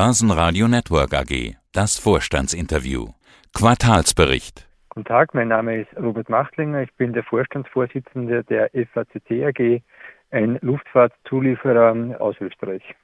[0.00, 1.56] Börsenradio Network AG.
[1.72, 3.08] Das Vorstandsinterview.
[3.52, 4.68] Quartalsbericht.
[4.90, 6.82] Guten Tag, mein Name ist Robert Machtlinger.
[6.82, 9.82] Ich bin der Vorstandsvorsitzende der FACC AG,
[10.30, 12.94] ein Luftfahrtzulieferer aus Österreich.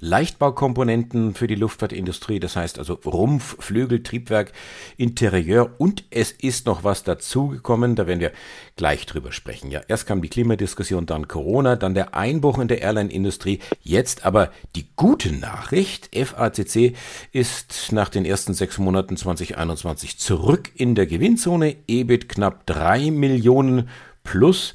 [0.00, 4.52] Leichtbaukomponenten für die Luftfahrtindustrie, das heißt also Rumpf, Flügel, Triebwerk,
[4.96, 5.74] Interieur.
[5.78, 8.32] Und es ist noch was dazugekommen, da werden wir
[8.76, 9.70] gleich drüber sprechen.
[9.70, 14.50] Ja, erst kam die Klimadiskussion, dann Corona, dann der Einbruch in der Airline-Industrie, jetzt aber
[14.74, 16.96] die gute Nachricht, FACC
[17.32, 23.88] ist nach den ersten sechs Monaten 2021 zurück in der Gewinnzone, EBIT knapp drei Millionen
[24.24, 24.74] plus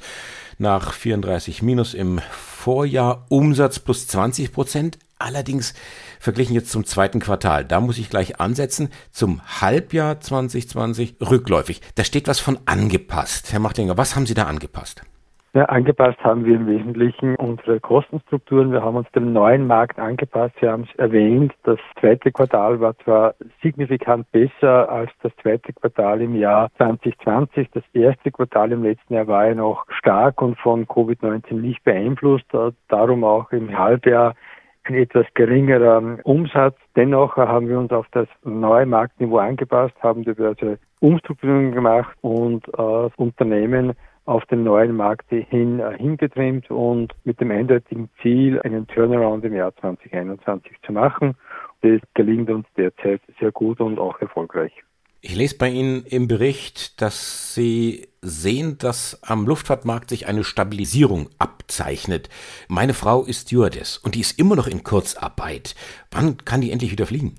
[0.58, 4.98] nach 34 minus im Vorjahr, Umsatz plus 20 Prozent.
[5.18, 5.72] Allerdings
[6.20, 11.80] verglichen jetzt zum zweiten Quartal, da muss ich gleich ansetzen, zum Halbjahr 2020 rückläufig.
[11.94, 13.52] Da steht was von angepasst.
[13.52, 15.02] Herr Machtinger, was haben Sie da angepasst?
[15.54, 18.72] Ja, angepasst haben wir im Wesentlichen unsere Kostenstrukturen.
[18.72, 20.54] Wir haben uns dem neuen Markt angepasst.
[20.60, 26.20] Sie haben es erwähnt, das zweite Quartal war zwar signifikant besser als das zweite Quartal
[26.20, 27.70] im Jahr 2020.
[27.72, 32.46] Das erste Quartal im letzten Jahr war ja noch stark und von Covid-19 nicht beeinflusst.
[32.88, 34.34] Darum auch im Halbjahr
[34.84, 36.76] ein etwas geringerer Umsatz.
[36.96, 43.08] Dennoch haben wir uns auf das neue Marktniveau angepasst, haben diverse Umstrukturierungen gemacht und äh,
[43.16, 43.94] Unternehmen
[44.26, 49.54] auf den neuen Markt hin äh, hingetrimmt und mit dem eindeutigen Ziel, einen Turnaround im
[49.54, 51.34] Jahr 2021 zu machen.
[51.82, 54.72] Das gelingt uns derzeit sehr gut und auch erfolgreich.
[55.22, 61.28] Ich lese bei Ihnen im Bericht, dass Sie sehen, dass am Luftfahrtmarkt sich eine Stabilisierung
[61.38, 62.28] abzeichnet.
[62.68, 65.74] Meine Frau ist Stewardess und die ist immer noch in Kurzarbeit.
[66.10, 67.36] Wann kann die endlich wieder fliegen?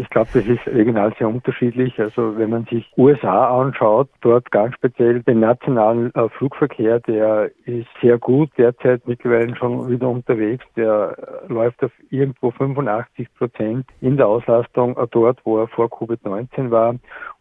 [0.00, 1.98] Ich glaube, das ist regional sehr unterschiedlich.
[1.98, 7.88] Also wenn man sich USA anschaut, dort ganz speziell den nationalen äh, Flugverkehr, der ist
[8.00, 10.64] sehr gut, derzeit mittlerweile schon wieder unterwegs.
[10.76, 11.16] Der
[11.48, 16.70] äh, läuft auf irgendwo 85 Prozent in der Auslastung äh, dort, wo er vor Covid-19
[16.70, 16.90] war.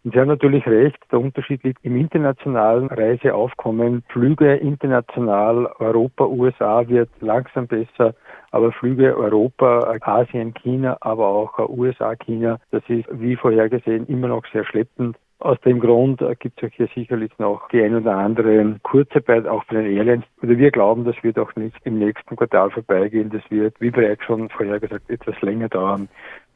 [0.03, 4.03] Und Sie haben natürlich recht, der Unterschied liegt im internationalen Reiseaufkommen.
[4.09, 8.16] Flüge international, Europa, USA wird langsam besser,
[8.52, 14.46] aber Flüge Europa, Asien, China, aber auch USA, China, das ist wie vorhergesehen immer noch
[14.52, 15.18] sehr schleppend.
[15.40, 19.75] Aus dem Grund gibt es hier sicherlich noch die ein oder andere Kurzarbeit auch bei
[19.75, 20.25] den Airlines.
[20.41, 23.30] Oder wir glauben, das wird auch nicht im nächsten Quartal vorbeigehen.
[23.30, 26.09] Das wird, wie bereits schon vorhergesagt, etwas länger dauern,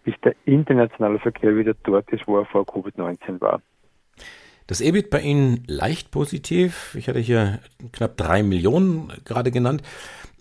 [0.04, 3.62] bis der internationale Verkehr wieder dort ist, wo er vor Covid-19 war.
[4.72, 6.96] Das EBIT bei Ihnen leicht positiv.
[6.96, 7.60] Ich hatte hier
[7.92, 9.82] knapp drei Millionen gerade genannt.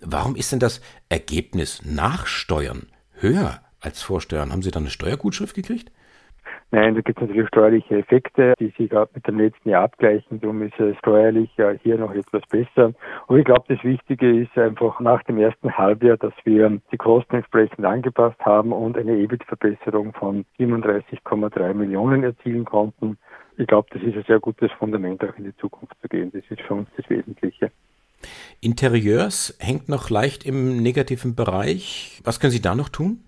[0.01, 4.53] Warum ist denn das Ergebnis nach Steuern höher als vor Steuern?
[4.53, 5.91] Haben Sie da eine Steuergutschrift gekriegt?
[6.73, 10.41] Nein, da gibt es natürlich steuerliche Effekte, die sich auch mit dem letzten Jahr abgleichen.
[10.41, 12.93] Darum ist es steuerlich ja hier noch etwas besser.
[13.27, 17.37] Und ich glaube, das Wichtige ist einfach nach dem ersten Halbjahr, dass wir die Kosten
[17.37, 23.19] entsprechend angepasst haben und eine EBIT-Verbesserung von 37,3 Millionen erzielen konnten.
[23.57, 26.31] Ich glaube, das ist ein sehr gutes Fundament, auch in die Zukunft zu gehen.
[26.33, 27.73] Das ist für uns das Wesentliche.
[28.61, 32.21] Interieurs hängt noch leicht im negativen Bereich.
[32.23, 33.25] Was können Sie da noch tun?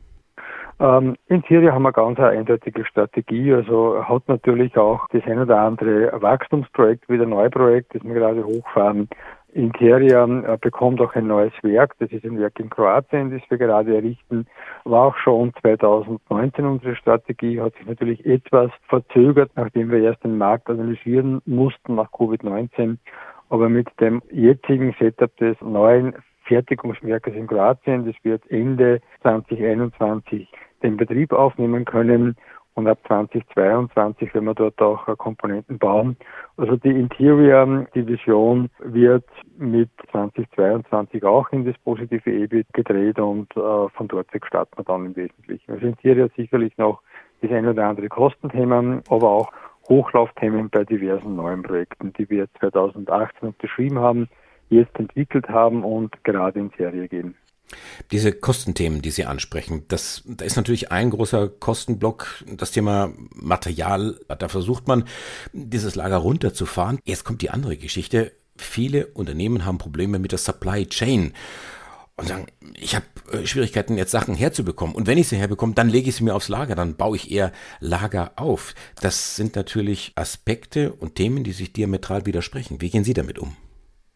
[0.82, 5.38] Ähm, in Syrien haben wir ganz eine eindeutige Strategie, also hat natürlich auch das ein
[5.38, 9.09] oder andere Wachstumsprojekt, wieder Neuprojekt, das wir gerade hochfahren.
[9.53, 13.59] Interia äh, bekommt auch ein neues Werk, das ist ein Werk in Kroatien, das wir
[13.59, 14.47] gerade errichten.
[14.82, 20.37] War auch schon 2019 unsere Strategie, hat sich natürlich etwas verzögert, nachdem wir erst den
[20.37, 22.97] Markt analysieren mussten nach Covid-19.
[23.50, 26.14] Aber mit dem jetzigen Setup des neuen
[26.44, 30.49] Fertigungswerkes in Kroatien, das wird Ende 2021
[30.82, 32.37] den Betrieb aufnehmen können
[32.75, 36.16] und ab 2022, wenn wir dort auch Komponenten bauen.
[36.56, 39.28] Also die Interior-Division wird
[39.59, 44.84] mit 2022 auch in das positive EBIT gedreht und äh, von dort weg starten wir
[44.84, 45.72] dann im Wesentlichen.
[45.72, 47.03] Also Interior sicherlich noch
[47.43, 49.53] das ein oder andere Kostenthema, aber auch
[49.88, 54.28] Hochlaufthemen bei diversen neuen Projekten, die wir 2018 unterschrieben haben,
[54.69, 57.34] jetzt entwickelt haben und gerade in Serie gehen.
[58.10, 64.19] Diese Kostenthemen, die Sie ansprechen, das, da ist natürlich ein großer Kostenblock, das Thema Material.
[64.38, 65.05] Da versucht man,
[65.52, 66.99] dieses Lager runterzufahren.
[67.05, 68.32] Jetzt kommt die andere Geschichte.
[68.56, 71.32] Viele Unternehmen haben Probleme mit der Supply Chain
[72.17, 74.94] und sagen, ich habe äh, Schwierigkeiten, jetzt Sachen herzubekommen.
[74.94, 77.31] Und wenn ich sie herbekomme, dann lege ich sie mir aufs Lager, dann baue ich
[77.31, 78.75] eher Lager auf.
[79.00, 82.81] Das sind natürlich Aspekte und Themen, die sich diametral widersprechen.
[82.81, 83.56] Wie gehen Sie damit um?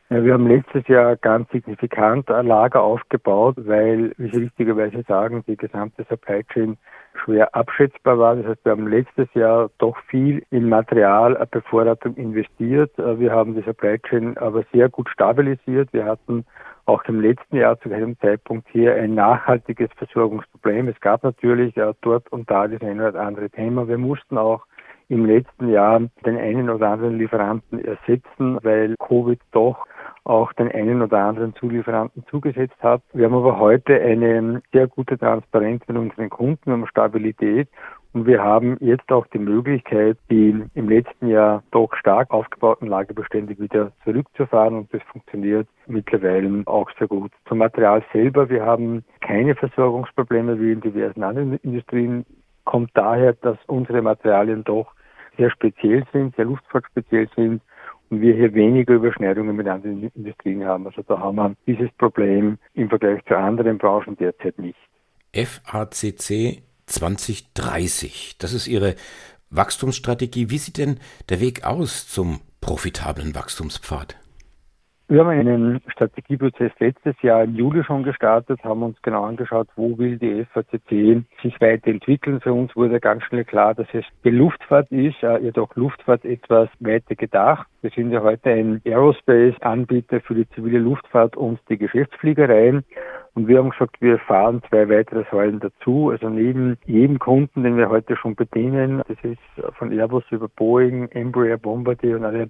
[0.09, 5.57] Wir haben letztes Jahr ganz signifikant ein Lager aufgebaut, weil, wie Sie richtigerweise sagen, die
[5.57, 6.77] gesamte Supply Chain
[7.25, 8.37] schwer abschätzbar war.
[8.37, 12.93] Das heißt, wir haben letztes Jahr doch viel in Materialbevorratung investiert.
[12.97, 15.93] Wir haben die Supply Chain aber sehr gut stabilisiert.
[15.93, 16.45] Wir hatten
[16.85, 20.87] auch im letzten Jahr zu keinem Zeitpunkt hier ein nachhaltiges Versorgungsproblem.
[20.87, 23.89] Es gab natürlich dort und da das eine oder andere Thema.
[23.89, 24.67] Wir mussten auch
[25.09, 29.85] im letzten Jahr den einen oder anderen Lieferanten ersetzen, weil Covid doch
[30.27, 33.03] auch den einen oder anderen Zulieferanten zugesetzt hat.
[33.13, 37.69] Wir haben aber heute eine sehr gute Transparenz mit unseren Kunden, haben Stabilität
[38.13, 43.57] und wir haben jetzt auch die Möglichkeit, die im letzten Jahr doch stark aufgebauten Lagerbestände
[43.59, 47.31] wieder zurückzufahren und das funktioniert mittlerweile auch sehr gut.
[47.49, 52.27] Zum Material selber, wir haben keine Versorgungsprobleme wie in diversen anderen Industrien,
[52.65, 54.93] kommt daher, dass unsere Materialien doch
[55.37, 57.63] sehr speziell sind, sehr luftfahrtspeziell sind
[58.11, 60.87] und wir hier weniger Überschneidungen mit anderen Industrien haben.
[60.87, 64.79] Also da haben wir dieses Problem im Vergleich zu anderen Branchen derzeit nicht.
[65.35, 68.95] FACC 2030, das ist Ihre
[69.51, 70.51] Wachstumsstrategie.
[70.51, 70.99] Wie sieht denn
[71.29, 74.17] der Weg aus zum profitablen Wachstumspfad?
[75.09, 79.97] Wir haben einen Strategieprozess letztes Jahr im Juli schon gestartet, haben uns genau angeschaut, wo
[79.97, 82.41] will die FACC sich weiterentwickeln.
[82.41, 86.69] Für uns wurde ganz schnell klar, dass es die Luftfahrt ist, äh, jedoch Luftfahrt etwas
[86.81, 87.69] weiter gedacht.
[87.83, 92.85] Wir sind ja heute ein Aerospace-Anbieter für die zivile Luftfahrt und die Geschäftsfliegereien.
[93.35, 96.09] Und wir haben gesagt, wir fahren zwei weitere Säulen dazu.
[96.09, 101.09] Also neben jedem Kunden, den wir heute schon bedienen, das ist von Airbus über Boeing,
[101.11, 102.49] Embraer, Bombardier und alle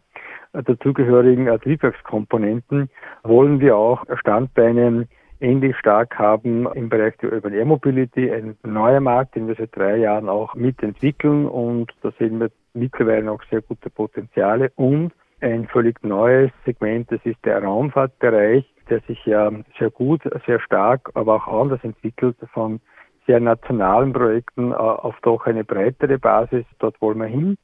[0.52, 2.88] dazugehörigen Triebwerkskomponenten,
[3.24, 5.08] wollen wir auch Standbeine
[5.40, 9.76] ähnlich stark haben im Bereich der Urban Air Mobility, ein neuer Markt, den wir seit
[9.76, 15.66] drei Jahren auch mitentwickeln und da sehen wir mittlerweile auch sehr gute Potenziale und ein
[15.68, 21.36] völlig neues Segment, das ist der Raumfahrtbereich, der sich ja sehr gut, sehr stark, aber
[21.36, 22.80] auch anders entwickelt von
[23.26, 26.64] sehr nationalen Projekten äh, auf doch eine breitere Basis.
[26.78, 27.58] Dort wollen wir hin.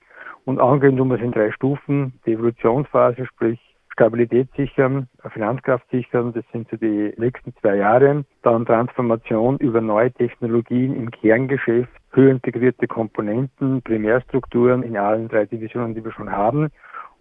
[0.44, 2.14] Und angehen tun wir es in drei Stufen.
[2.26, 3.60] Die Evolutionsphase, sprich
[3.92, 8.24] Stabilität sichern, Finanzkraft sichern, das sind so die nächsten zwei Jahre.
[8.42, 16.04] Dann Transformation über neue Technologien im Kerngeschäft, höherintegrierte Komponenten, Primärstrukturen in allen drei Divisionen, die
[16.04, 16.70] wir schon haben.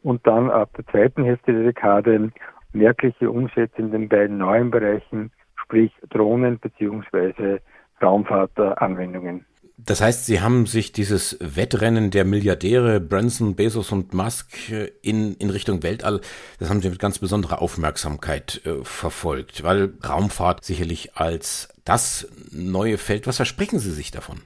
[0.01, 2.31] Und dann ab der zweiten Hälfte der Dekade
[2.73, 7.59] merkliche Umsätze in den beiden neuen Bereichen, sprich Drohnen beziehungsweise
[8.01, 9.45] Raumfahrtanwendungen.
[9.85, 15.35] Das heißt, Sie haben sich dieses Wettrennen der Milliardäre Branson, Bezos und Musk äh, in,
[15.35, 16.21] in Richtung Weltall,
[16.59, 22.97] das haben Sie mit ganz besonderer Aufmerksamkeit äh, verfolgt, weil Raumfahrt sicherlich als das neue
[22.97, 24.37] Feld, was versprechen Sie sich davon?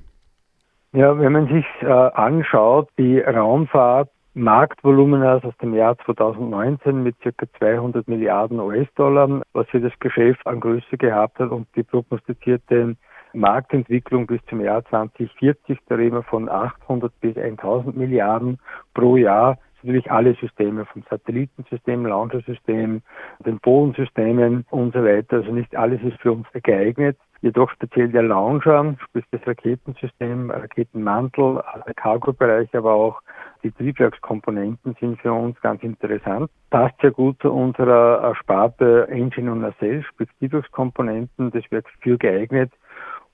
[0.93, 7.45] Ja, wenn man sich äh, anschaut, die Raumfahrt Marktvolumina aus dem Jahr 2019 mit circa
[7.57, 12.95] 200 Milliarden US-Dollar, was hier das Geschäft an Größe gehabt hat und die prognostizierte
[13.35, 18.59] Marktentwicklung bis zum Jahr 2040, da reden wir von 800 bis 1000 Milliarden
[18.93, 19.57] pro Jahr.
[19.81, 23.03] Natürlich alle Systeme, vom Satellitensystem, Launchersystem,
[23.45, 25.37] den Bodensystemen und so weiter.
[25.37, 27.17] Also nicht alles ist für uns geeignet.
[27.41, 33.21] Jedoch speziell der Launcher, sprich das Raketensystem, Raketenmantel, der Cargo-Bereich, aber auch
[33.61, 36.49] die Triebwerkskomponenten sind für uns ganz interessant.
[36.71, 41.51] Passt sehr gut zu unserer Sparte Engine und Nacelle, sprich Triebwerkskomponenten.
[41.51, 42.71] Das wird für geeignet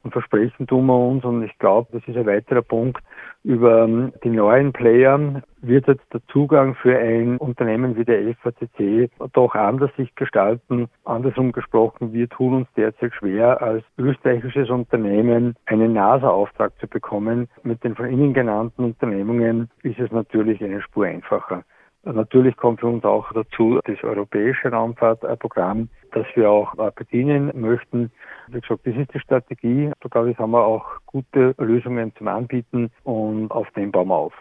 [0.03, 3.03] und versprechen tun wir uns, und ich glaube, das ist ein weiterer Punkt,
[3.43, 9.09] über ähm, die neuen Player wird jetzt der Zugang für ein Unternehmen wie der FACC
[9.33, 10.87] doch anders sich gestalten.
[11.05, 17.47] Andersrum gesprochen, wir tun uns derzeit schwer, als österreichisches Unternehmen einen NASA-Auftrag zu bekommen.
[17.63, 21.63] Mit den von Ihnen genannten Unternehmungen ist es natürlich eine Spur einfacher.
[22.03, 28.11] Natürlich kommt für uns auch dazu das europäische Raumfahrtprogramm, das wir auch bedienen möchten.
[28.47, 29.91] Wie gesagt, das ist die Strategie.
[29.99, 34.15] Da glaube ich, haben wir auch gute Lösungen zum Anbieten und auf dem bauen wir
[34.15, 34.33] auf.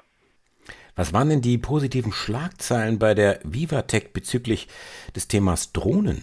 [0.96, 4.68] Was waren denn die positiven Schlagzeilen bei der Vivatech bezüglich
[5.14, 6.22] des Themas Drohnen?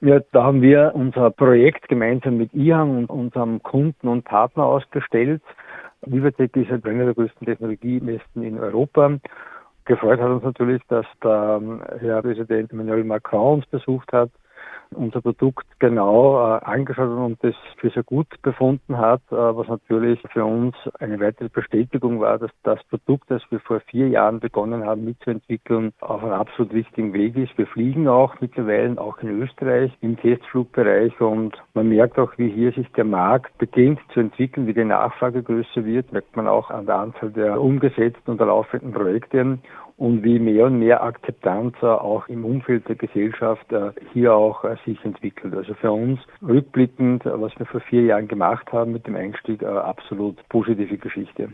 [0.00, 5.42] Ja, da haben wir unser Projekt gemeinsam mit IHAN und unserem Kunden und Partner ausgestellt.
[6.02, 9.18] Vivatech ist halt einer der größten Technologiemessen in Europa
[9.86, 14.30] Gefreut hat uns natürlich, dass der ähm, Herr Präsident Emmanuel Macron uns besucht hat
[14.90, 20.20] unser Produkt genau äh, angeschaut und das für sehr gut befunden hat, äh, was natürlich
[20.32, 24.84] für uns eine weitere Bestätigung war, dass das Produkt, das wir vor vier Jahren begonnen
[24.84, 27.56] haben mitzuentwickeln, auf einem absolut richtigen Weg ist.
[27.58, 32.72] Wir fliegen auch mittlerweile auch in Österreich im Testflugbereich und man merkt auch, wie hier
[32.72, 36.86] sich der Markt beginnt zu entwickeln, wie die Nachfrage größer wird, merkt man auch an
[36.86, 39.58] der Anzahl der umgesetzten und laufenden Projekte.
[39.96, 43.66] Und wie mehr und mehr Akzeptanz auch im Umfeld der Gesellschaft
[44.12, 45.54] hier auch sich entwickelt.
[45.54, 50.36] Also für uns rückblickend, was wir vor vier Jahren gemacht haben mit dem Einstieg, absolut
[50.48, 51.50] positive Geschichte.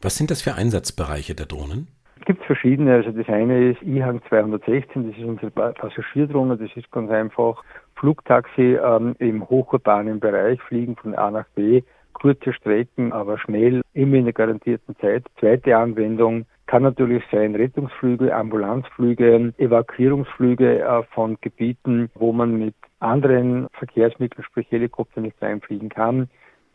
[0.00, 1.88] Was sind das für Einsatzbereiche der Drohnen?
[2.20, 2.94] Es gibt verschiedene.
[2.94, 7.62] Also das eine ist IHANG 216, das ist unsere Passagierdrohne, das ist ganz einfach
[7.96, 14.16] Flugtaxi ähm, im hochurbanen Bereich, fliegen von A nach B, kurze Strecken, aber schnell, immer
[14.16, 15.24] in der garantierten Zeit.
[15.40, 23.66] Zweite Anwendung kann natürlich sein Rettungsflüge, Ambulanzflüge, Evakuierungsflüge äh, von Gebieten, wo man mit anderen
[23.72, 26.28] Verkehrsmitteln, sprich Helikopter, nicht reinfliegen kann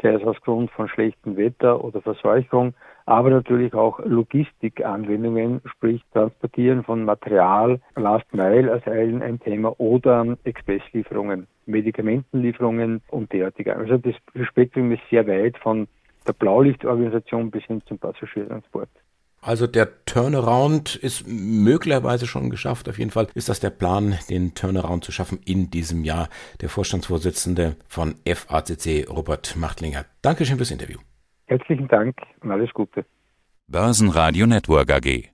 [0.04, 2.74] sei es aus Grund von schlechtem Wetter oder Verseuchung,
[3.06, 11.48] aber natürlich auch Logistikanwendungen, sprich Transportieren von Material, Last Mile als ein Thema oder Expresslieferungen,
[11.66, 13.76] Medikamentenlieferungen und derartige.
[13.76, 14.16] Also das
[14.48, 15.88] Spektrum ist sehr weit von
[16.28, 18.90] der Blaulichtorganisation bis hin zum Passagiertransport.
[19.46, 22.88] Also der Turnaround ist möglicherweise schon geschafft.
[22.88, 26.30] Auf jeden Fall ist das der Plan, den Turnaround zu schaffen in diesem Jahr.
[26.62, 30.06] Der Vorstandsvorsitzende von FACC, Robert Machtlinger.
[30.22, 31.00] Dankeschön fürs Interview.
[31.48, 33.06] Herzlichen Dank und alles Gute.
[33.68, 35.33] Börsenradio Network AG.